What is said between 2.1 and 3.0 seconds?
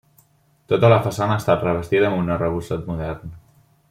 un arrebossat